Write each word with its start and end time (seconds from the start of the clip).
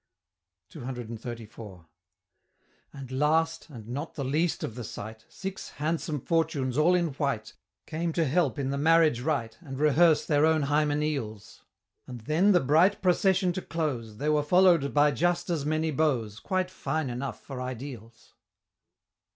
CCXXXIV. 0.71 1.85
And 2.91 3.11
last 3.11 3.69
and 3.69 3.87
not 3.87 4.15
the 4.15 4.23
least 4.23 4.63
of 4.63 4.73
the 4.73 4.83
sight, 4.83 5.25
Six 5.29 5.69
"Handsome 5.77 6.21
Fortunes," 6.21 6.75
all 6.75 6.95
in 6.95 7.09
white, 7.09 7.53
Came 7.85 8.11
to 8.13 8.25
help 8.25 8.57
in 8.57 8.71
the 8.71 8.79
marriage 8.79 9.19
rite, 9.21 9.59
And 9.61 9.77
rehearse 9.77 10.25
their 10.25 10.43
own 10.43 10.63
hymeneals; 10.63 11.61
And 12.07 12.21
then 12.21 12.51
the 12.51 12.59
bright 12.59 13.03
procession 13.03 13.53
to 13.53 13.61
close, 13.61 14.17
They 14.17 14.29
were 14.29 14.41
followed 14.41 14.91
by 14.91 15.11
just 15.11 15.51
as 15.51 15.67
many 15.67 15.91
Beaux 15.91 16.31
Quite 16.41 16.71
fine 16.71 17.11
enough 17.11 17.39
for 17.43 17.61
Ideals. 17.61 18.33